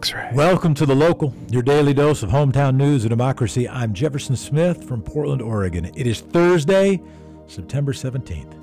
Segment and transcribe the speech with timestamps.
[0.00, 0.30] X-ray.
[0.32, 3.68] Welcome to the local, your daily dose of hometown news and democracy.
[3.68, 5.84] I'm Jefferson Smith from Portland, Oregon.
[5.94, 7.02] It is Thursday,
[7.46, 8.54] September 17th.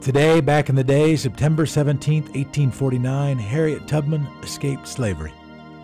[0.00, 5.34] Today, back in the day, September 17th, 1849, Harriet Tubman escaped slavery.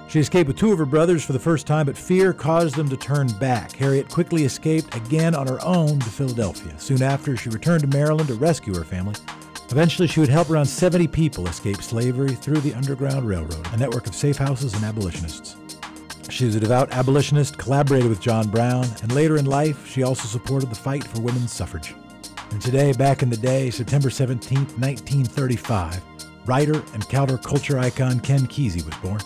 [0.08, 2.88] She escaped with two of her brothers for the first time, but fear caused them
[2.88, 3.72] to turn back.
[3.72, 6.72] Harriet quickly escaped again on her own to Philadelphia.
[6.78, 9.16] Soon after, she returned to Maryland to rescue her family.
[9.70, 14.06] Eventually, she would help around 70 people escape slavery through the Underground Railroad, a network
[14.06, 15.56] of safe houses and abolitionists.
[16.30, 20.26] She was a devout abolitionist, collaborated with John Brown, and later in life, she also
[20.26, 21.94] supported the fight for women's suffrage.
[22.50, 26.02] And today, back in the day, September 17, 1935,
[26.46, 29.20] writer and counterculture icon Ken Kesey was born.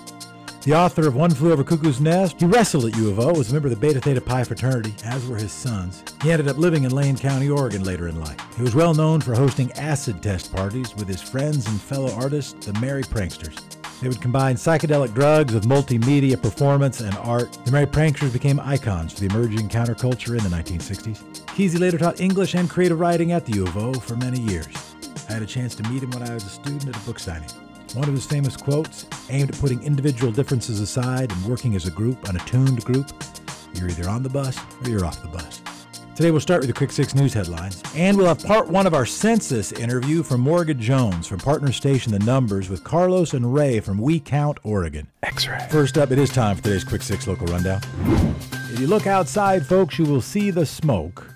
[0.64, 3.50] The author of One Flew Over Cuckoo's Nest, he wrestled at U of O, was
[3.50, 6.04] a member of the Beta Theta Pi fraternity, as were his sons.
[6.22, 8.38] He ended up living in Lane County, Oregon later in life.
[8.56, 12.64] He was well known for hosting acid test parties with his friends and fellow artists,
[12.64, 13.58] the Merry Pranksters.
[14.00, 17.58] They would combine psychedelic drugs with multimedia performance and art.
[17.64, 21.44] The Merry Pranksters became icons for the emerging counterculture in the 1960s.
[21.46, 24.68] Kesey later taught English and creative writing at the U of O for many years.
[25.28, 27.18] I had a chance to meet him when I was a student at a book
[27.18, 27.48] signing.
[27.94, 31.90] One of his famous quotes, aimed at putting individual differences aside and working as a
[31.90, 33.12] group, an attuned group,
[33.74, 35.60] you're either on the bus or you're off the bus.
[36.14, 38.94] Today we'll start with the Quick Six News headlines, and we'll have part one of
[38.94, 43.80] our census interview from Morgan Jones from partner station The Numberz with Carlos and Ray
[43.80, 45.08] from We Count, Oregon.
[45.22, 45.68] X-ray.
[45.70, 47.82] First up, it is time for today's Quick Six local rundown.
[48.72, 51.26] If you look outside, folks, you will see the smoke.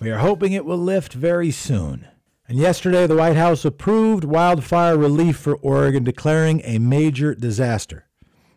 [0.00, 2.08] We are hoping it will lift very soon.
[2.48, 8.08] And yesterday, the White House approved wildfire relief for Oregon, declaring a major disaster.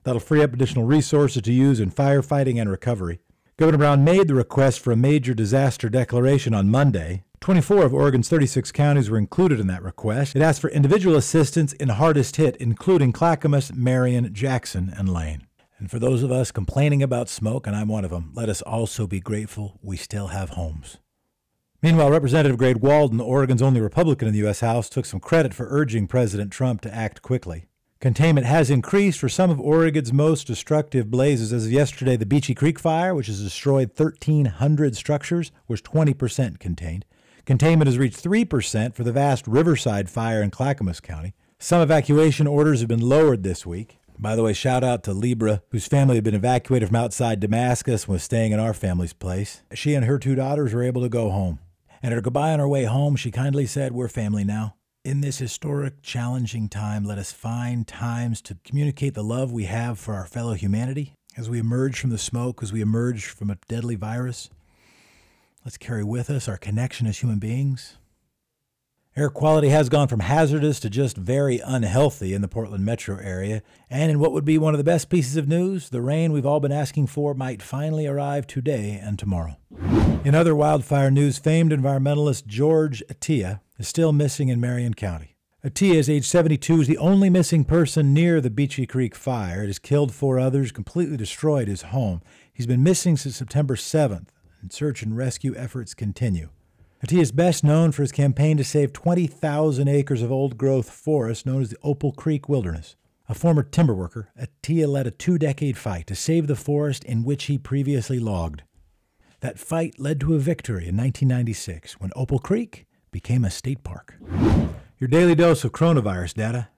[0.04, 3.20] That'll free up additional resources to use in firefighting and recovery.
[3.58, 7.24] Governor Brown made the request for a major disaster declaration on Monday.
[7.40, 10.36] 24 of Oregon's 36 counties were included in that request.
[10.36, 15.48] It asked for individual assistance in hardest hit, including Clackamas, Marion, Jackson, and Lane.
[15.78, 18.62] And for those of us complaining about smoke, and I'm one of them, let us
[18.62, 20.98] also be grateful we still have homes.
[21.82, 24.62] Meanwhile, Representative Greg Walden, Oregon's only Republican in the U.S.
[24.62, 27.66] House, took some credit for urging President Trump to act quickly.
[28.00, 31.54] Containment has increased for some of Oregon's most destructive blazes.
[31.54, 37.06] As of yesterday, the Beachie Creek fire, which has destroyed 1,300 structures, was 20% contained.
[37.46, 41.34] Containment has reached 3% for the vast Riverside fire in Clackamas County.
[41.58, 43.98] Some evacuation orders have been lowered this week.
[44.18, 48.06] By the way, shout out to Libra, whose family had been evacuated from outside Damascus
[48.06, 49.62] and was staying in our family's place.
[49.74, 51.60] She and her two daughters were able to go home.
[52.06, 54.76] And at her goodbye on her way home, she kindly said, We're family now.
[55.04, 59.98] In this historic, challenging time, let us find times to communicate the love we have
[59.98, 63.58] for our fellow humanity as we emerge from the smoke, as we emerge from a
[63.68, 64.52] deadly virus.
[65.66, 67.98] Let's carry with us our connection as human beings.
[69.18, 73.62] Air quality has gone from hazardous to just very unhealthy in the Portland metro area.
[73.90, 76.46] And in what would be one of the best pieces of news, the rain we've
[76.46, 79.56] all been asking for might finally arrive today and tomorrow.
[80.26, 85.38] In other wildfire news, famed environmentalist George Atiyeh is still missing in Marion County.
[85.64, 89.64] Atiyeh is age 72, is the only missing person near the Beachie Creek fire.
[89.64, 92.22] It has killed four others, completely destroyed his home.
[92.52, 94.28] He's been missing since September 7th,
[94.62, 96.50] and search and rescue efforts continue.
[97.06, 101.46] Atiyeh is best known for his campaign to save 20,000 acres of old growth forest
[101.46, 102.96] known as the Opal Creek Wilderness.
[103.30, 107.24] A former timber worker, Atiyeh led a two decade fight to save the forest in
[107.24, 108.64] which he previously logged.
[109.42, 114.16] That fight led to a victory in 1996 when Opal Creek became a state park.
[114.98, 116.70] Your daily dose of coronavirus data.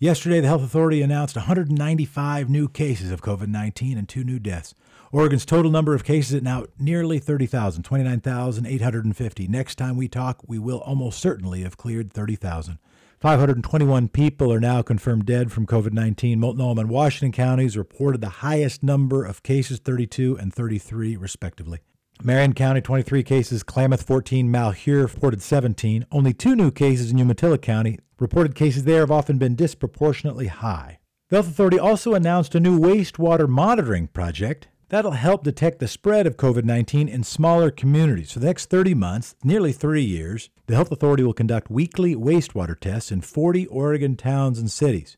[0.00, 4.74] Yesterday, the Health Authority announced 195 new cases of COVID 19 and two new deaths.
[5.10, 9.48] Oregon's total number of cases is now nearly 30,000, 29,850.
[9.48, 12.78] Next time we talk, we will almost certainly have cleared 30,000.
[13.18, 16.38] 521 people are now confirmed dead from COVID 19.
[16.38, 21.80] Multnomah and Washington counties reported the highest number of cases, 32 and 33, respectively.
[22.22, 23.62] Marion County, 23 cases.
[23.62, 24.50] Klamath, 14.
[24.50, 26.04] Malheur reported 17.
[26.12, 27.98] Only two new cases in Umatilla County.
[28.18, 30.98] Reported cases there have often been disproportionately high.
[31.28, 36.26] The Health Authority also announced a new wastewater monitoring project that'll help detect the spread
[36.26, 38.32] of COVID 19 in smaller communities.
[38.32, 42.78] For the next 30 months, nearly three years, the Health Authority will conduct weekly wastewater
[42.78, 45.16] tests in 40 Oregon towns and cities.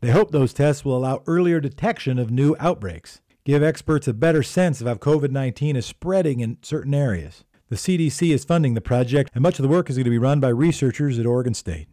[0.00, 4.42] They hope those tests will allow earlier detection of new outbreaks give experts a better
[4.42, 7.44] sense of how COVID 19 is spreading in certain areas.
[7.68, 10.18] The CDC is funding the project, and much of the work is going to be
[10.18, 11.86] run by researchers at Oregon State.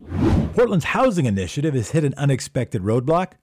[0.53, 3.33] Portland's housing initiative has hit an unexpected roadblock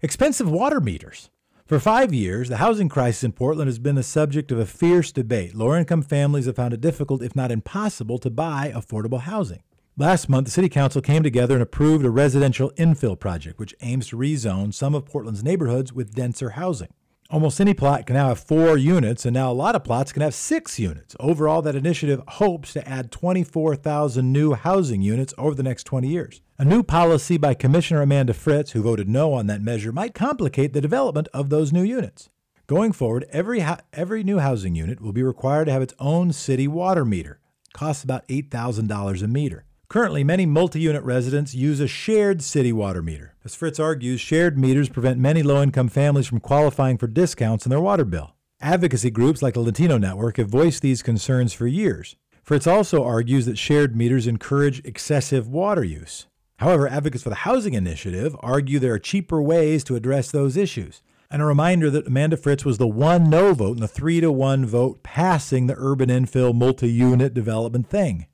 [0.00, 1.30] expensive water meters.
[1.70, 5.12] For five years, the housing crisis in Portland has been the subject of a fierce
[5.12, 5.54] debate.
[5.54, 9.62] Lower income families have found it difficult, if not impossible, to buy affordable housing.
[9.96, 14.08] Last month, the City Council came together and approved a residential infill project, which aims
[14.08, 16.92] to rezone some of Portland's neighborhoods with denser housing.
[17.30, 20.20] Almost any plot can now have four units, and now a lot of plots can
[20.20, 21.14] have six units.
[21.20, 26.42] Overall, that initiative hopes to add 24,000 new housing units over the next 20 years.
[26.58, 30.72] A new policy by Commissioner Amanda Fritz, who voted no on that measure, might complicate
[30.72, 32.30] the development of those new units.
[32.66, 36.32] Going forward, every, ho- every new housing unit will be required to have its own
[36.32, 37.38] city water meter.
[37.72, 39.64] Costs about $8,000 a meter.
[39.90, 43.34] Currently, many multi unit residents use a shared city water meter.
[43.44, 47.70] As Fritz argues, shared meters prevent many low income families from qualifying for discounts in
[47.70, 48.36] their water bill.
[48.60, 52.14] Advocacy groups like the Latino Network have voiced these concerns for years.
[52.44, 56.28] Fritz also argues that shared meters encourage excessive water use.
[56.58, 61.02] However, advocates for the Housing Initiative argue there are cheaper ways to address those issues.
[61.32, 64.30] And a reminder that Amanda Fritz was the one no vote in the three to
[64.30, 68.28] one vote passing the urban infill multi unit development thing.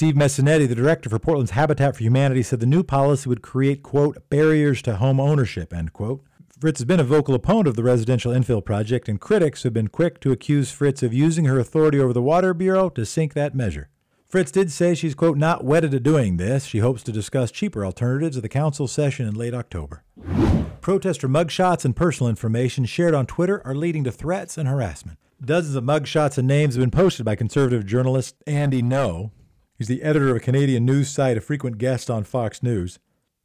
[0.00, 3.82] Steve Messinetti, the director for Portland's Habitat for Humanity, said the new policy would create,
[3.82, 6.24] quote, barriers to home ownership, end quote.
[6.58, 9.88] Fritz has been a vocal opponent of the residential infill project, and critics have been
[9.88, 13.54] quick to accuse Fritz of using her authority over the Water Bureau to sink that
[13.54, 13.90] measure.
[14.26, 16.64] Fritz did say she's, quote, not wedded to doing this.
[16.64, 20.02] She hopes to discuss cheaper alternatives at the council session in late October.
[20.80, 25.18] Protester mugshots and personal information shared on Twitter are leading to threats and harassment.
[25.44, 29.32] Dozens of mugshots and names have been posted by conservative journalist Andy Ngo.
[29.80, 32.98] He's the editor of a Canadian news site, a frequent guest on Fox News.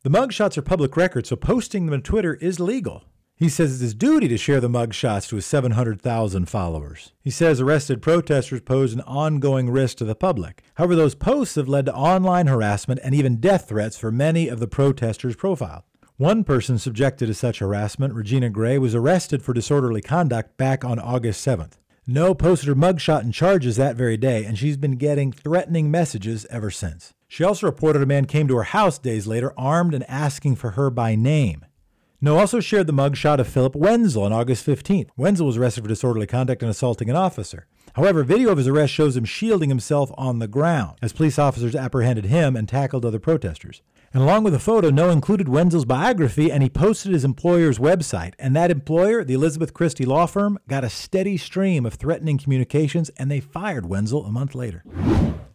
[0.03, 3.05] The mugshots are public record, so posting them on Twitter is legal.
[3.37, 7.13] He says it's his duty to share the mugshots to his 700,000 followers.
[7.21, 10.61] He says arrested protesters pose an ongoing risk to the public.
[10.73, 14.59] However, those posts have led to online harassment and even death threats for many of
[14.59, 15.83] the protesters profiled.
[16.17, 20.99] One person subjected to such harassment, Regina Gray, was arrested for disorderly conduct back on
[20.99, 21.77] August 7th.
[22.07, 26.45] Ngo posted her mugshot and charges that very day, and she's been getting threatening messages
[26.51, 27.15] ever since.
[27.27, 30.71] She also reported a man came to her house days later armed and asking for
[30.71, 31.65] her by name.
[32.23, 35.09] Ngo also shared the mugshot of Philip Wenzel on August 15th.
[35.17, 37.65] Wenzel was arrested for disorderly conduct and assaulting an officer.
[37.93, 41.75] However, video of his arrest shows him shielding himself on the ground as police officers
[41.75, 43.81] apprehended him and tackled other protesters.
[44.15, 48.33] And along with the photo, Ngo included Wenzel's biography and he posted his employer's website.
[48.39, 53.09] And that employer, the Elizabeth Christie law firm, got a steady stream of threatening communications
[53.17, 54.85] and they fired Wenzel a month later.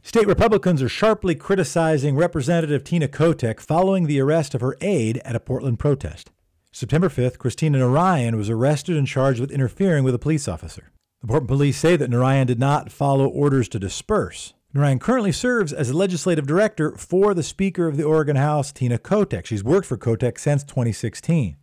[0.03, 5.35] State Republicans are sharply criticizing Representative Tina Kotek following the arrest of her aide at
[5.35, 6.31] a Portland protest.
[6.71, 10.93] September 5th, Kristina Narayan was arrested and charged with interfering with a police officer.
[11.23, 14.53] The Portland police say that Narayan did not follow orders to disperse.
[14.73, 19.47] Narayan currently serves as legislative director for the Speaker of the Oregon House, Tina Kotek.
[19.47, 21.57] She's worked for Kotek since 2016.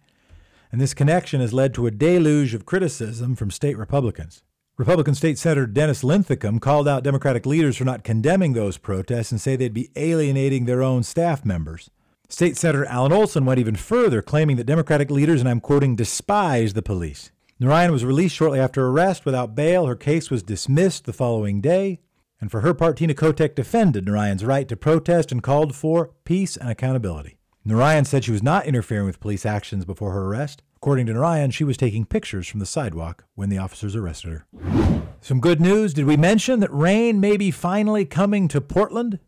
[0.74, 4.44] And this connection has led to a deluge of criticism from state Republicans.
[4.78, 9.40] Republican State Senator Dennis Linthicum called out Democratic leaders for not condemning those protests and
[9.40, 11.90] say they'd be alienating their own staff members.
[12.28, 16.74] State Senator Alan Olsen went even further, claiming that Democratic leaders, and I'm quoting, despise
[16.74, 17.32] the police.
[17.58, 19.86] Narayan was released shortly after arrest without bail.
[19.86, 22.02] Her case was dismissed the following day.
[22.40, 26.56] And for her part, Tina Kotek defended Narayan's right to protest and called for peace
[26.56, 27.38] and accountability.
[27.66, 30.62] Narayan said she was not interfering with police actions before her arrest.
[30.78, 34.46] According to Narayan, she was taking pictures from the sidewalk when the officers arrested her.
[35.20, 35.94] Some good news.
[35.94, 39.20] Did we mention that rain may be finally coming to Portland?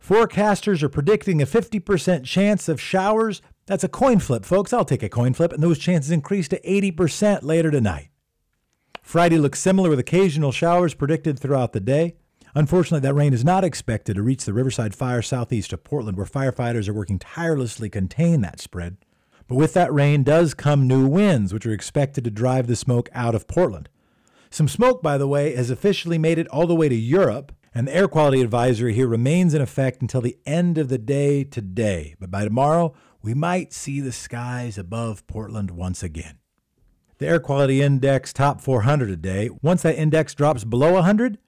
[0.00, 3.42] Forecasters are predicting a 50% chance of showers.
[3.66, 4.72] That's a coin flip, folks.
[4.72, 8.08] I'll take a coin flip, and those chances increase to 80% later tonight.
[9.02, 12.14] Friday looks similar with occasional showers predicted throughout the day.
[12.54, 16.26] Unfortunately, that rain is not expected to reach the Riverside Fire southeast of Portland, where
[16.26, 18.96] firefighters are working tirelessly to contain that spread.
[19.46, 23.08] But with that rain does come new winds, which are expected to drive the smoke
[23.12, 23.88] out of Portland.
[24.50, 27.86] Some smoke, by the way, has officially made it all the way to Europe, and
[27.86, 32.14] the air quality advisory here remains in effect until the end of the day today.
[32.18, 36.38] But by tomorrow, we might see the skies above Portland once again.
[37.18, 39.50] The air quality index top 400 a day.
[39.60, 41.38] Once that index drops below 100,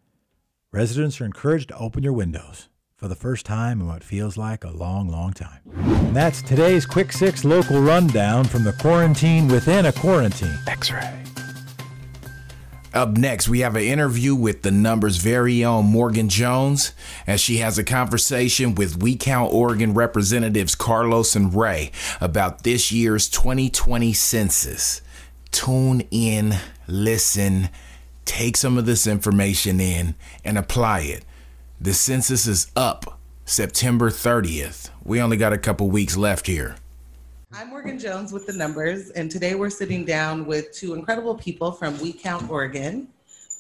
[0.73, 4.63] residents are encouraged to open your windows for the first time in what feels like
[4.63, 5.61] a long, long time.
[5.75, 10.57] And that's today's Quick Six local rundown from the quarantine within a quarantine.
[10.69, 11.25] X ray.
[12.93, 16.93] Up next, we have an interview with the number's very own Morgan Jones
[17.27, 22.91] as she has a conversation with We Count Oregon representatives Carlos and Ray about this
[22.91, 25.03] year's 2020 census.
[25.53, 26.55] Tune in,
[26.89, 27.71] listen,
[28.31, 31.25] take some of this information in, and apply it.
[31.81, 34.91] The census is up September 30th.
[35.03, 36.77] We only got a couple weeks left here.
[37.53, 41.73] I'm Morgan Jones with the Numberz, and today we're sitting down with two incredible people
[41.73, 43.09] from We Count Oregon.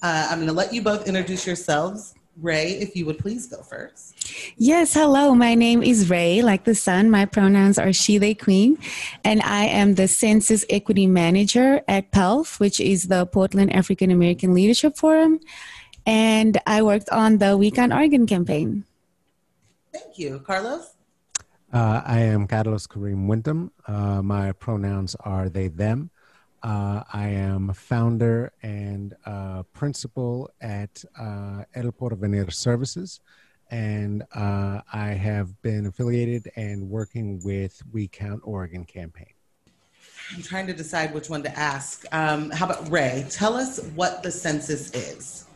[0.03, 2.15] Uh, I'm going to let you both introduce yourselves.
[2.41, 4.17] Ray, if you would please go first.
[4.57, 5.35] Yes, hello.
[5.35, 7.11] My name is Ray, like the sun.
[7.11, 8.79] My pronouns are she, they, queen.
[9.25, 14.55] And I am the Census Equity Manager at PAALF, which is the Portland African American
[14.55, 15.41] Leadership Forum.
[16.07, 18.85] And I worked on the We Count Oregon campaign.
[19.93, 20.41] Thank you.
[20.41, 20.95] Carlos?
[21.73, 23.71] Uh, I am Carlos Kareem Wyndham.
[23.87, 26.11] Uh, my pronouns are they, them.
[26.63, 33.21] Uh, I am founder and uh, principal at uh, El Porvenir Services,
[33.71, 39.33] and uh, I have been affiliated and working with We Count Oregon campaign.
[40.35, 42.05] I'm trying to decide which one to ask.
[42.13, 43.27] Um, how about Ray?
[43.31, 45.47] Tell us what the census is.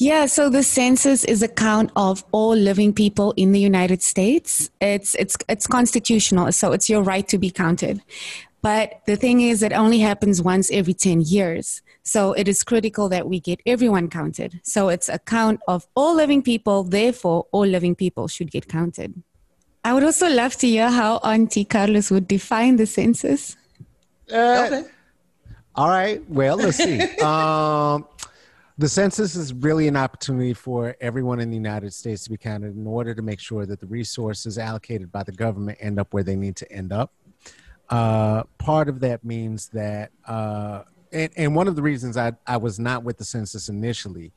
[0.00, 4.70] Yeah, so the census is a count of all living people in the United States.
[4.80, 8.00] It's it's it's constitutional, so it's your right to be counted.
[8.60, 11.82] But the thing is, it only happens once every 10 years.
[12.02, 14.60] So it is critical that we get everyone counted.
[14.64, 19.22] So it's a count of all living people, therefore, all living people should get counted.
[19.84, 23.56] I would also love to hear how Auntie Carlos would define the census.
[24.30, 24.84] Uh, okay.
[25.74, 26.28] All right.
[26.28, 27.00] Well, let's see.
[27.18, 28.06] um,
[28.76, 32.76] the census is really an opportunity for everyone in the United States to be counted
[32.76, 36.22] in order to make sure that the resources allocated by the government end up where
[36.22, 37.12] they need to end up.
[37.90, 42.58] Uh, part of that means that, uh, and, and, one of the reasons I, I
[42.58, 44.32] was not with the census initially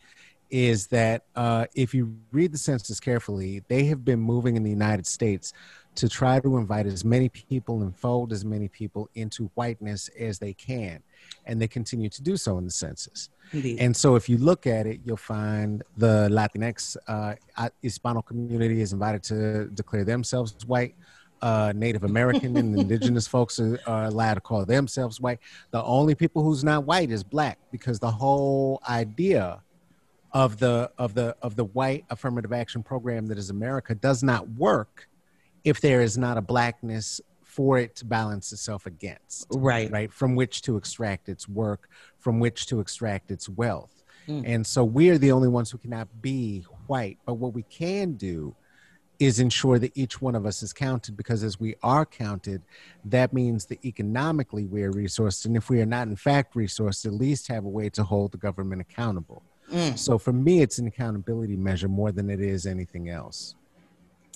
[0.49, 4.69] is that uh, if you read the census carefully, they have been moving in the
[4.69, 5.53] United States
[5.95, 10.39] to try to invite as many people and fold as many people into whiteness as
[10.39, 11.01] they can.
[11.45, 13.29] And they continue to do so in the census.
[13.51, 13.79] Indeed.
[13.79, 17.35] And so if you look at it, you'll find the Latinx uh,
[17.81, 20.95] Hispano community is invited to declare themselves white
[21.41, 25.39] uh, Native American and indigenous folks are, are, allowed to call themselves white.
[25.71, 29.61] The only people who's not white is black because the whole idea
[30.33, 34.47] of the of the of the white affirmative action program that is America does not
[34.51, 35.09] work
[35.63, 39.47] if there is not a blackness for it to balance itself against.
[39.51, 39.91] Right.
[39.91, 40.13] Right.
[40.13, 44.03] From which to extract its work, from which to extract its wealth.
[44.27, 44.43] Mm.
[44.45, 47.17] And so we're the only ones who cannot be white.
[47.25, 48.55] But what we can do
[49.21, 52.63] is ensure that each one of us is counted because as we are counted,
[53.05, 55.45] that means that economically we are resourced.
[55.45, 58.31] And if we are not in fact resourced, at least have a way to hold
[58.31, 59.43] the government accountable.
[59.71, 59.95] Mm.
[59.95, 63.53] So for me, it's an accountability measure more than it is anything else.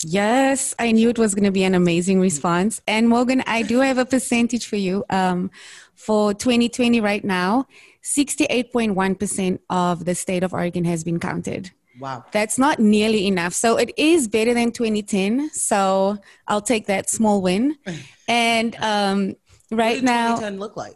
[0.04, 2.80] Yes, I knew it was going to be an amazing response.
[2.88, 5.04] And Morgan, I do have a percentage for you.
[5.10, 5.50] Um,
[5.96, 7.66] for 2020 right now,
[8.04, 11.72] 68.1% of the state of Oregon has been counted.
[12.00, 12.26] Wow.
[12.32, 13.54] That's not nearly enough.
[13.54, 15.52] So it is better than 2010.
[15.52, 17.78] So I'll take that small win.
[18.28, 19.36] And um,
[19.70, 20.96] right now, 2010 look like?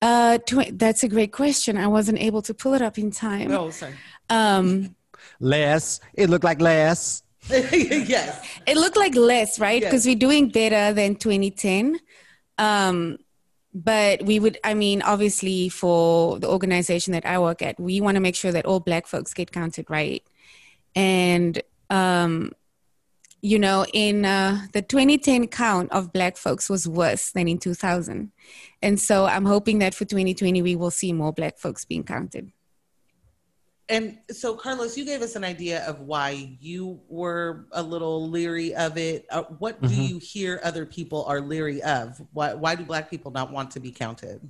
[0.00, 1.76] Uh, tw- that's a great question.
[1.76, 3.52] I wasn't able to pull it up in time.
[3.52, 3.92] Oh, sorry.
[4.30, 4.96] Um,
[5.40, 6.00] less.
[6.14, 7.22] It looked like less.
[7.50, 8.48] yes.
[8.66, 9.82] It looked like less, right?
[9.82, 10.14] Because yes.
[10.14, 12.00] we're doing better than 2010.
[12.56, 13.18] Um,
[13.72, 18.16] but we would i mean obviously for the organization that i work at we want
[18.16, 20.24] to make sure that all black folks get counted right
[20.94, 22.52] and um,
[23.42, 28.30] you know in uh, the 2010 count of black folks was worse than in 2000
[28.82, 32.52] and so i'm hoping that for 2020 we will see more black folks being counted.
[33.88, 38.72] And so carlos you gave us an idea of why you were a little leery
[38.72, 39.26] of it.
[39.30, 39.88] Uh, what mm-hmm.
[39.88, 42.22] do you hear other people are leery of?
[42.32, 44.48] Why, why do black people not want to be counted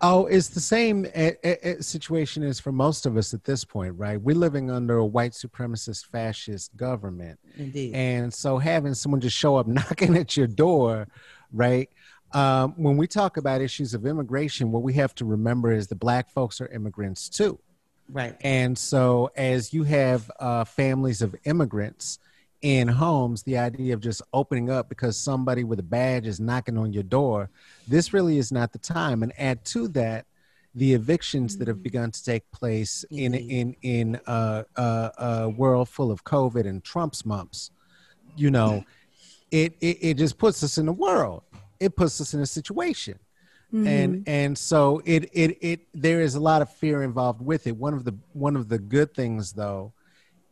[0.00, 3.64] Oh, it's the same a, a, a situation as for most of us at this
[3.64, 4.20] point, right?
[4.20, 7.38] We're living under a white supremacist fascist government.
[7.56, 7.94] Indeed.
[7.94, 11.08] And so having someone just show up knocking at your door,
[11.52, 11.88] right?
[12.32, 15.94] Um, when we talk about issues of immigration, what we have to remember is the
[15.94, 17.58] black folks are immigrants too.
[18.10, 18.36] Right.
[18.42, 22.18] And so as you have uh, families of immigrants,
[22.66, 26.76] in homes the idea of just opening up because somebody with a badge is knocking
[26.76, 27.48] on your door
[27.86, 29.22] this really is not the time.
[29.22, 30.26] And add to that
[30.74, 31.82] the evictions that have mm-hmm.
[31.84, 36.82] begun to take place in in in uh, uh, a world full of covid and
[36.82, 37.70] trump's mumps
[38.36, 38.84] you know
[39.50, 41.42] it, it it just puts us in a world.
[41.78, 43.18] It puts us in a situation.
[43.74, 43.86] Mm-hmm.
[43.88, 47.76] and and so it it it there is a lot of fear involved with it.
[47.76, 49.92] One of the one of the good things though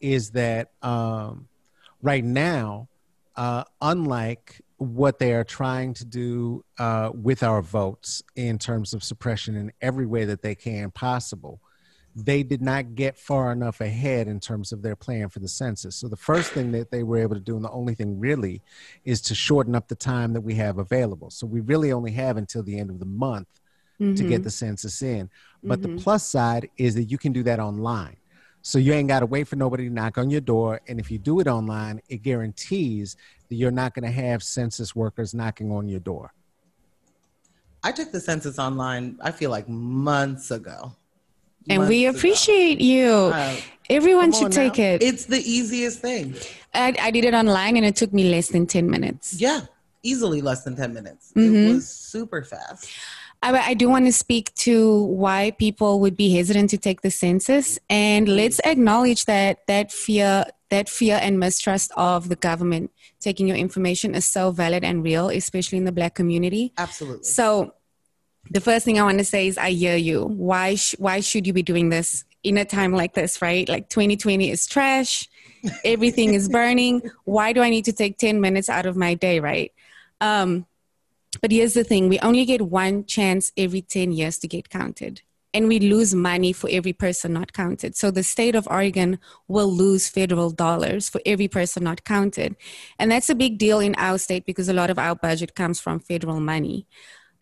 [0.01, 1.49] is that um
[2.05, 2.87] right now,
[3.35, 9.03] uh, unlike what they are trying to do uh, with our votes in terms of
[9.03, 11.61] suppression in every way that they can possible,
[12.15, 15.97] they did not get far enough ahead in terms of their plan for the census.
[15.97, 18.61] So the first thing that they were able to do, and the only thing really,
[19.05, 21.31] is to shorten up the time that we have available.
[21.31, 23.49] So we really only have until the end of the month
[23.99, 24.15] mm-hmm.
[24.15, 24.43] to get mm-hmm.
[24.45, 25.31] the census in.
[25.63, 25.97] But mm-hmm.
[25.97, 28.17] the plus side is that you can do that online.
[28.67, 30.81] So you ain't got to wait for nobody to knock on your door.
[30.89, 33.15] And if you do it online, it guarantees
[33.51, 36.33] that you're not going to have census workers knocking on your door.
[37.83, 40.95] I took the census online, I feel like months ago.
[41.69, 42.17] And Months we ago.
[42.17, 43.11] appreciate you.
[43.35, 43.55] Uh,
[43.91, 44.85] Everyone should take now.
[44.85, 45.03] it.
[45.03, 46.35] It's the easiest thing.
[46.73, 49.35] I, I did it online and it took me less than 10 minutes.
[49.39, 49.61] Yeah,
[50.03, 51.33] easily less than 10 minutes.
[51.37, 51.69] Mhm.
[51.71, 52.89] It was super fast.
[53.45, 57.11] I, I do want to speak to why people would be hesitant to take the
[57.11, 63.47] census, and let's acknowledge that that fear, that fear and mistrust of the government taking
[63.47, 66.73] your information is so valid and real, especially in the Black community.
[66.79, 67.25] Absolutely.
[67.25, 67.75] So,
[68.51, 70.25] the first thing I want to say is, I hear you.
[70.25, 70.77] Why?
[70.77, 73.43] Sh- why should you be doing this in a time like this?
[73.43, 73.69] Right?
[73.69, 75.29] Like 2020 is trash.
[75.85, 77.03] Everything is burning.
[77.25, 79.39] Why do I need to take 10 minutes out of my day?
[79.41, 79.71] Right?
[80.23, 80.65] Um,
[81.41, 85.23] but here's the thing we only get one chance every 10 years to get counted.
[85.53, 87.97] And we lose money for every person not counted.
[87.97, 92.57] So the state of Oregon will lose federal dollars for every person not counted.
[92.99, 95.81] And that's a big deal in our state because a lot of our budget comes
[95.81, 96.89] from federal money.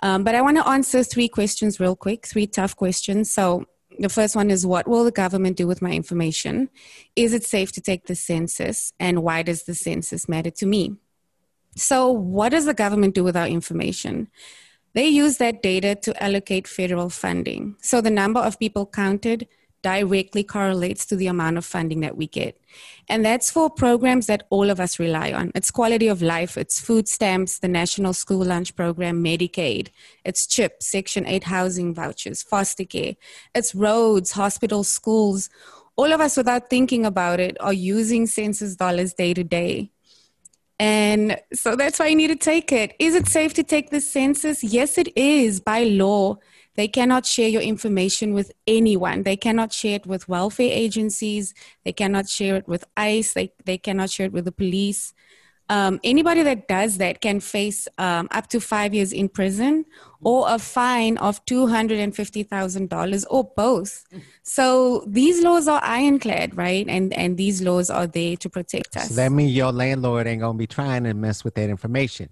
[0.03, 3.33] Um, but I want to answer three questions real quick, three tough questions.
[3.33, 3.65] So
[3.99, 6.69] the first one is what will the government do with my information?
[7.17, 8.93] Is it safe to take the census?
[8.99, 10.97] And why does the census matter to me?
[11.77, 14.29] So, what does the government do with our information?
[14.95, 17.77] They use that data to allocate federal funding.
[17.81, 19.49] So, the number of people counted
[19.83, 22.59] directly correlates to the amount of funding that we get.
[23.09, 25.51] And that's for programs that all of us rely on.
[25.55, 29.89] It's quality of life, it's food stamps, the National School Lunch Program, Medicaid,
[30.25, 33.17] it's CHIP, Section 8 housing vouchers, foster care,
[33.55, 35.51] it's roads, hospitals, schools.
[35.97, 39.91] All of us, without thinking about it, are using census dollars day to day.
[40.83, 42.97] And so that's why you need to take it.
[42.99, 44.65] Is it safe to take the census?
[44.65, 46.39] Yes, it is by law.
[46.75, 49.23] They cannot share your information with anyone.
[49.23, 51.55] They cannot share it with welfare agencies.
[51.85, 53.33] They cannot share it with ICE.
[53.33, 55.15] They, they cannot share it with the police.
[55.69, 59.85] Um, anybody that does that can face um, up to five years in prison
[60.21, 64.05] or a fine of $250,000 or both.
[64.43, 66.87] So these laws are ironclad, right?
[66.89, 69.09] And, and these laws are there to protect us.
[69.09, 72.29] So that means your landlord ain't gonna be trying to mess with that information.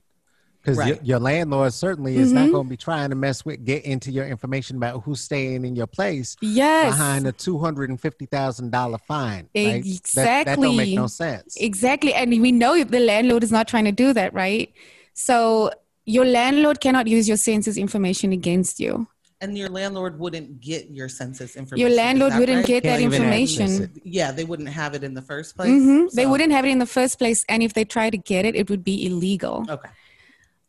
[0.63, 1.05] Because your, Right.
[1.07, 2.35] your landlord certainly is Mm-hmm.
[2.35, 5.65] not going to be trying to mess with, get into your information about who's staying
[5.65, 6.93] in your place yes.
[6.93, 9.49] behind a two hundred and fifty thousand dollar fine.
[9.57, 9.83] right?
[10.15, 10.97] That, that don't make Exactly.
[10.97, 11.57] no sense.
[11.57, 12.13] Exactly.
[12.15, 14.73] And we know the landlord is not trying to do that, right?
[15.15, 15.71] So
[16.05, 19.07] your landlord cannot use your census information against you.
[19.43, 21.81] And your landlord wouldn't get your census information.
[21.87, 22.67] Your landlord wouldn't right?
[22.67, 24.01] get that Can't even access information.
[24.05, 25.71] Yeah, they wouldn't have it in the first place.
[25.71, 27.47] hmm They wouldn't have it in the first place.
[27.49, 29.65] And if they try to get it, it would be illegal.
[29.67, 29.89] Okay.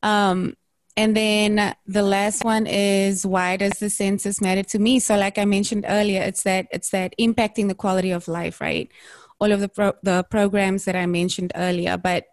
[0.04, 0.56] Um,
[0.98, 5.00] and then the last one is why does the census matter to me?
[5.00, 8.92] So, like I mentioned earlier, it's that it's that impacting the quality of life, right?
[9.40, 12.26] All of the pro- the programs that I mentioned earlier, but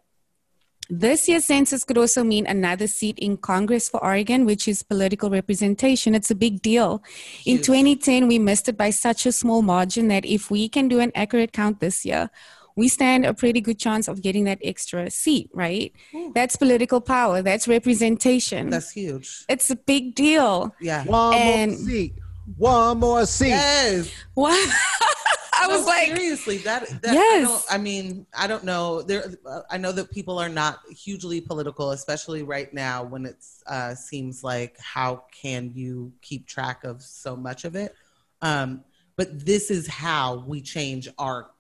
[0.91, 5.29] this year's census could also mean another seat in Congress for Oregon, which is political
[5.29, 6.15] representation.
[6.15, 7.03] It's a big deal.
[7.45, 7.67] In Huge.
[7.67, 11.13] 2010, we missed it by such a small margin that if we can do an
[11.15, 12.31] accurate count this year,
[12.79, 15.93] we stand a pretty good chance of getting that extra seat, right?
[16.33, 18.71] That's political power, that's representation.
[18.71, 19.45] That's huge.
[19.49, 20.73] it's a big deal.
[20.81, 21.05] Yeah.
[21.05, 22.15] One And- more seat.
[22.57, 23.49] One more seat.
[23.49, 24.11] Yes.
[24.35, 24.53] What?
[25.61, 27.49] I No, was like, seriously, that, that Yes.
[27.49, 29.03] I, don't, I mean, I don't know.
[29.03, 33.45] There, uh, I know that people are not hugely political, especially right now when it
[33.67, 37.93] uh, seems like how can you keep track of so much of it?
[38.41, 38.85] Um,
[39.17, 41.51] but this is how we change our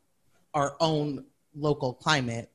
[0.54, 2.50] our own local climate.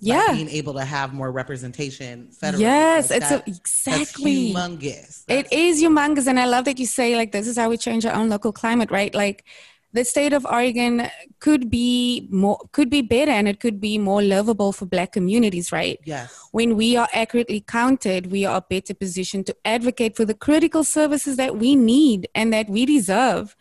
[0.00, 0.32] yeah.
[0.32, 2.60] being able to have more representation federally.
[2.60, 4.52] Yes, Like it's that- a, exactly.
[4.52, 5.24] That's humongous.
[5.28, 8.04] It is humongous, and I love that you say like this is how we change
[8.04, 9.14] our own local climate, right?
[9.14, 9.44] Like
[9.92, 14.22] the state of Oregon could be more, could be better, and it could be more
[14.22, 16.00] livable for Black communities, right?
[16.04, 16.34] Yes.
[16.50, 21.36] When we are accurately counted, we are better positioned to advocate for the critical services
[21.36, 23.54] that we need and that we deserve.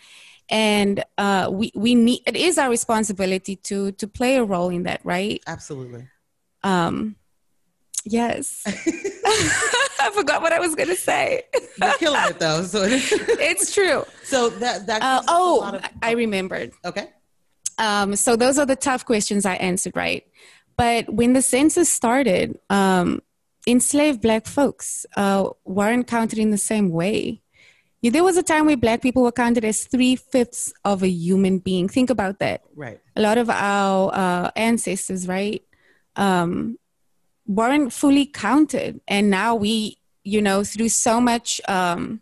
[0.52, 4.84] And uh, we we need it is our responsibility to to play a role in
[4.84, 5.42] that, right?
[5.48, 6.08] Absolutely.
[6.64, 7.16] Um,
[8.06, 8.62] yes.
[10.02, 11.44] I forgot what I was gonna say.
[11.82, 12.64] You're killing it though.
[12.64, 14.04] So, it's true.
[14.24, 15.02] so that that.
[15.02, 16.72] Uh, oh, lot of- I remembered.
[16.86, 17.10] okay.
[17.78, 20.24] Um, so those are the tough questions I answered right.
[20.78, 23.22] But when the census started, um,
[23.66, 27.41] enslaved Black folks uh, weren't counted in the same way.
[28.02, 31.08] Yeah, there was a time where Black people were counted as three fifths of a
[31.08, 31.88] human being.
[31.88, 32.64] Think about that.
[32.76, 33.00] Right.
[33.16, 35.62] A lot of our uh, ancestors, right,
[36.16, 36.80] um,
[37.46, 42.22] weren't fully counted, and now we, you know, through so much, um,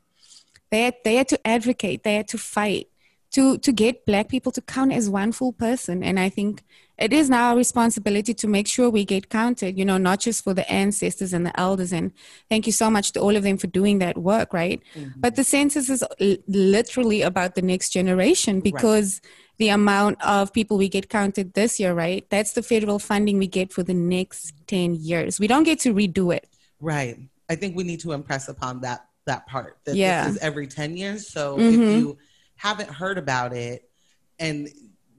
[0.70, 2.89] they had, they had to advocate, they had to fight
[3.32, 6.64] to to get black people to count as one full person and i think
[6.98, 10.44] it is now our responsibility to make sure we get counted you know not just
[10.44, 12.12] for the ancestors and the elders and
[12.50, 15.20] thank you so much to all of them for doing that work right mm-hmm.
[15.20, 16.04] but the census is
[16.48, 19.32] literally about the next generation because right.
[19.58, 23.48] the amount of people we get counted this year right that's the federal funding we
[23.48, 26.48] get for the next 10 years we don't get to redo it
[26.82, 27.18] right
[27.50, 30.26] i think we need to impress upon that that part that yeah.
[30.26, 31.82] this is every 10 years so mm-hmm.
[31.82, 32.18] if you
[32.60, 33.90] haven't heard about it
[34.38, 34.70] and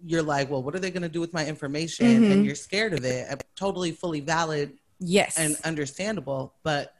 [0.04, 2.06] you're like, well, what are they going to do with my information?
[2.06, 2.32] Mm-hmm.
[2.32, 3.30] And you're scared of it.
[3.30, 4.74] Uh, totally, fully valid.
[4.98, 5.38] Yes.
[5.38, 6.54] And understandable.
[6.62, 6.94] But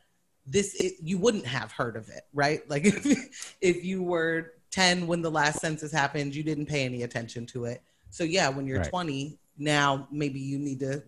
[0.46, 2.68] this, it, you wouldn't have heard of it, right?
[2.70, 7.02] Like if, if you were 10 when the last census happened, you didn't pay any
[7.02, 7.82] attention to it.
[8.08, 8.88] So yeah, when you're right.
[8.88, 11.02] 20, now maybe you need to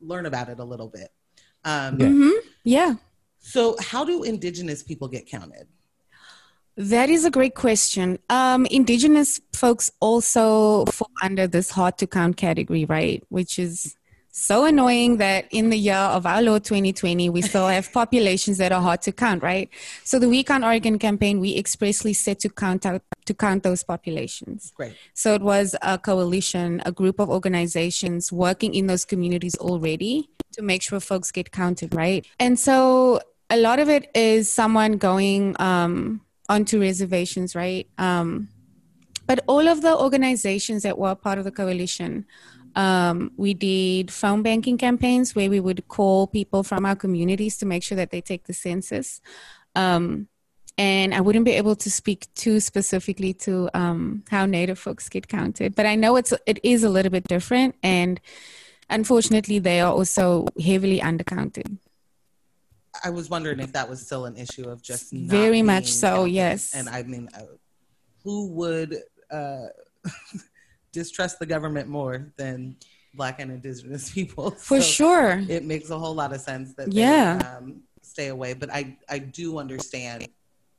[0.00, 1.12] learn about it a little bit.
[1.64, 2.06] Um, yeah.
[2.06, 2.48] Mm-hmm.
[2.64, 2.94] yeah.
[3.38, 5.68] So how do indigenous people get counted?
[6.76, 8.18] That is a great question.
[8.28, 13.22] Um, indigenous folks also fall under this hard to count category, right?
[13.28, 13.96] Which is
[14.36, 18.72] so annoying that in the year of our Lord 2020, we still have populations that
[18.72, 19.70] are hard to count, right?
[20.02, 23.84] So the We Count Oregon campaign, we expressly set to count out to count those
[23.84, 24.72] populations.
[24.74, 24.96] Great.
[25.14, 30.62] So it was a coalition, a group of organizations working in those communities already to
[30.62, 32.26] make sure folks get counted, right?
[32.40, 37.88] And so a lot of it is someone going um, onto reservations, right?
[37.98, 38.48] Um,
[39.26, 42.26] but all of the organizations that were part of the coalition,
[42.76, 47.66] um, we did phone banking campaigns where we would call people from our communities to
[47.66, 49.20] make sure that they take the census.
[49.74, 50.28] Um,
[50.76, 55.28] and I wouldn't be able to speak too specifically to um, how Native folks get
[55.28, 58.20] counted, but I know it's it is a little bit different, and
[58.90, 61.78] unfortunately, they are also heavily undercounted.
[63.02, 66.24] I was wondering if that was still an issue of just very much so.
[66.24, 67.42] Yes, and I mean, uh,
[68.22, 68.96] who would
[69.30, 69.66] uh,
[70.92, 72.76] distrust the government more than
[73.14, 74.50] Black and Indigenous people?
[74.52, 77.38] For so sure, it makes a whole lot of sense that yeah.
[77.38, 78.54] They, um, stay away.
[78.54, 80.28] But I I do understand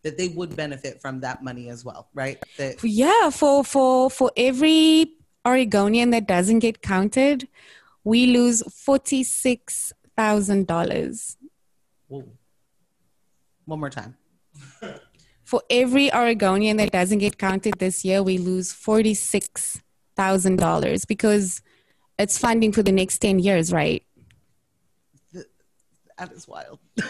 [0.03, 2.41] that they would benefit from that money as well, right?
[2.57, 5.13] That yeah, for for for every
[5.45, 7.47] Oregonian that doesn't get counted,
[8.03, 11.37] we lose forty six thousand dollars
[12.23, 12.37] Whoa.
[13.65, 14.15] One more time.
[15.43, 21.61] For every Oregonian that doesn't get counted this year, we lose $46,000 because
[22.17, 24.01] it's funding for the next 10 years, right?
[26.17, 26.79] That is wild.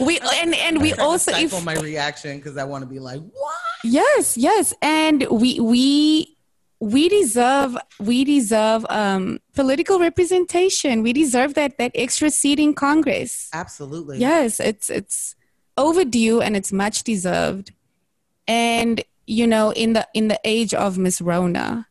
[0.00, 3.54] we and and we also if my reaction because I want to be like what?
[3.82, 6.36] Yes, yes, and we we
[6.80, 11.02] we deserve we deserve um, political representation.
[11.02, 13.48] We deserve that that extra seat in Congress.
[13.52, 14.18] Absolutely.
[14.18, 15.34] Yes, it's it's
[15.76, 17.72] overdue and it's much deserved.
[18.46, 21.88] And you know, in the in the age of Miss Rona,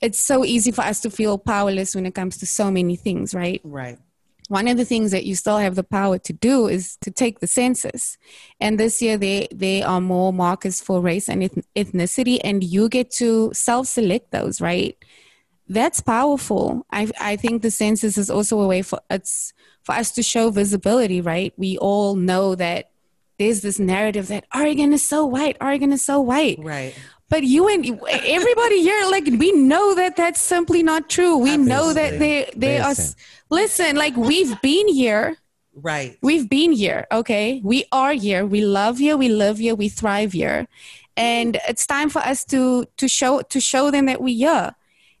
[0.00, 3.34] it's so easy for us to feel powerless when it comes to so many things,
[3.34, 3.60] right?
[3.64, 3.98] Right
[4.48, 7.40] one of the things that you still have the power to do is to take
[7.40, 8.16] the census.
[8.60, 11.42] And this year they they are more markers for race and
[11.76, 14.96] ethnicity and you get to self-select those right?
[15.68, 16.86] That's powerful.
[16.92, 20.50] I i think the census is also a way for it's for us to show
[20.50, 21.52] visibility right?
[21.56, 22.90] We all know that
[23.38, 26.58] there's this narrative that oregon is so white oregon is so white.
[26.62, 26.94] Right
[27.28, 31.36] but you and everybody here like we know that that's simply not true.
[31.36, 32.94] We know that they they are
[33.50, 35.36] listen like we've been here.
[35.74, 36.16] Right.
[36.22, 37.60] We've been here okay?
[37.64, 38.46] We are here.
[38.46, 39.16] We love you.
[39.16, 40.66] We live here we thrive here.
[41.16, 44.74] And it's time for us to to show to show them that we are.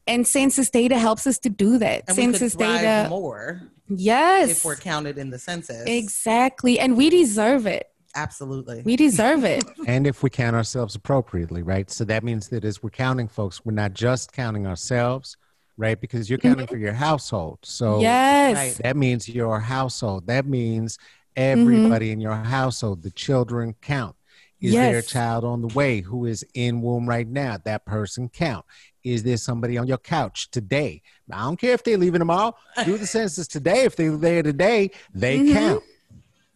[0.06, 2.04] And census data helps us to do that.
[2.06, 4.50] And census data more yes.
[4.50, 5.82] if we're counted in the census.
[5.86, 6.78] Exactly.
[6.78, 8.82] And we deserve it Absolutely.
[8.84, 9.62] We deserve it.
[9.86, 11.90] and if we count ourselves appropriately, right?
[11.90, 15.36] So that means that as we're counting folks, we're not just counting ourselves,
[15.76, 16.00] right?
[16.00, 16.74] Because you're counting mm-hmm.
[16.74, 17.58] for your household.
[17.62, 18.78] So yes.
[18.78, 20.26] that means your household.
[20.26, 20.98] That means
[21.36, 22.14] everybody mm-hmm.
[22.14, 24.16] in your household, the children count.
[24.58, 24.90] Is yes.
[24.90, 27.58] there a child on the way who is in womb right now?
[27.64, 28.64] That person count.
[29.04, 31.02] Is there somebody on your couch today?
[31.30, 32.56] I don't care if they're leaving tomorrow.
[32.84, 33.84] Do the census today.
[33.84, 35.52] If they're there today, they mm-hmm.
[35.52, 35.84] count.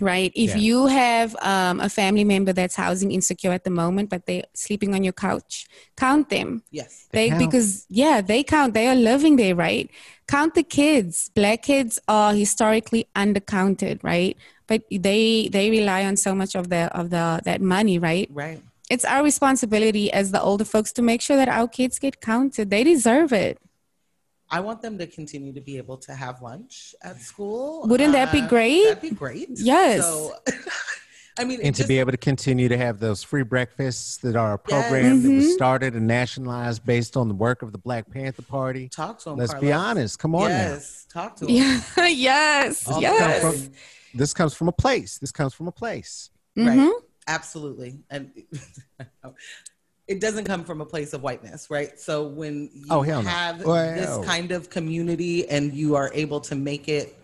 [0.00, 0.32] right?
[0.34, 0.56] If Yeah.
[0.56, 4.94] you have um, a family member that's housing insecure at the moment, but they're sleeping
[4.94, 6.62] on your couch, count them.
[6.70, 7.06] Yes.
[7.12, 7.38] They count.
[7.44, 8.74] because yeah, they count.
[8.74, 9.88] They are living there, right?
[10.26, 11.30] Count the kids.
[11.34, 14.36] Black kids are historically undercounted, right?
[14.66, 18.28] But they they rely on so much of the of the that money, right?
[18.32, 18.62] Right.
[18.90, 22.70] It's our responsibility as the older folks to make sure that our kids get counted.
[22.70, 23.58] They deserve it.
[24.54, 27.86] I want them to continue to be able to have lunch at school.
[27.88, 28.84] Wouldn't that be Uh, great?
[28.84, 29.48] That'd be great.
[29.56, 30.02] Yes.
[30.04, 30.32] So,
[31.38, 34.36] I mean, and to just- be able to continue to have those free breakfasts that
[34.36, 35.36] are a program that Mm-hmm.
[35.38, 38.88] was started and nationalized based on the work of the Black Panther Party.
[38.88, 39.38] talk to them.
[39.38, 40.20] Let's be honest.
[40.20, 40.56] Come on now.
[40.74, 41.06] Yes.
[41.12, 41.54] Talk to them.
[41.56, 41.80] Yeah.
[42.06, 42.86] yes.
[42.86, 43.42] All the yes.
[43.42, 43.52] time.
[43.52, 43.72] From-
[44.14, 45.18] this comes from a place.
[45.18, 46.30] This comes from a place.
[46.56, 46.66] Mhm.
[46.92, 47.02] Right.
[47.26, 47.98] Absolutely.
[48.08, 48.30] And
[50.06, 51.98] it doesn't come from a place of whiteness, right?
[51.98, 53.28] So when you Oh, hell no.
[53.28, 57.16] have Well- this kind of community and you are able to make it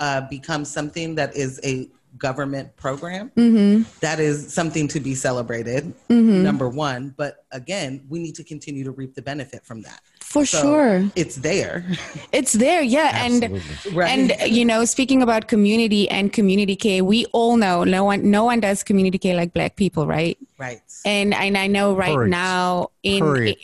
[0.00, 3.82] uh, become something that is a government program, Mm-hmm.
[4.00, 7.12] that is something to be celebrated, number one.
[7.16, 10.00] But again, we need to continue to reap the benefit from that.
[10.34, 10.94] For So sure.
[11.14, 11.86] It's there.
[12.34, 13.22] It's there, yeah.
[13.24, 13.62] And
[13.94, 14.10] Right.
[14.10, 18.42] and you know, speaking about community and community care, we all know no one no
[18.42, 20.34] one does community care like black people, right?
[20.58, 20.82] right.
[21.06, 22.30] And and I know right Preach.
[22.34, 23.22] now in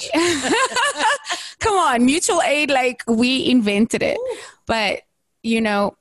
[1.58, 4.18] come on, mutual aid, like we invented it.
[4.66, 5.02] But
[5.42, 5.96] you know,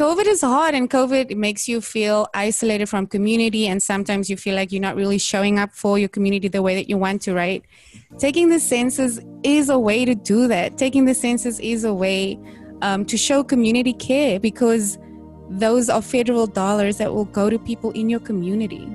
[0.00, 4.54] COVID is hard and COVID makes you feel isolated from community and sometimes you feel
[4.54, 7.34] like you're not really showing up for your community the way that you want to,
[7.34, 7.62] right?
[8.16, 10.78] Taking the census is a way to do that.
[10.78, 12.40] Taking the census is a way
[12.80, 14.96] um, to show community care because
[15.50, 18.90] those are federal dollars that will go to people in your community.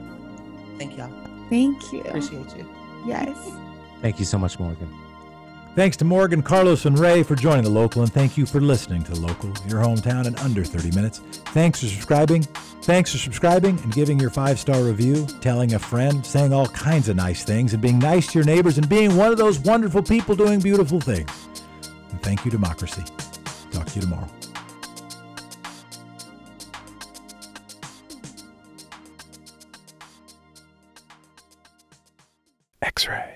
[0.80, 1.12] Thank y'all.
[1.52, 2.02] Thank you.
[2.02, 2.68] Appreciate you.
[3.06, 3.38] Yes.
[4.02, 4.90] Thank you so much, Morgan.
[5.76, 9.04] Thanks to Morgan, Carlos, and Ray for joining the local, and thank you for listening
[9.04, 11.20] to the Local, your hometown in under 30 minutes.
[11.48, 12.44] Thanks for subscribing.
[12.84, 17.10] Thanks for subscribing and giving your five star review, telling a friend, saying all kinds
[17.10, 20.02] of nice things, and being nice to your neighbors and being one of those wonderful
[20.02, 21.30] people doing beautiful things.
[22.10, 23.04] And thank you, democracy.
[23.72, 24.30] Talk to you tomorrow.
[32.82, 33.34] X ray.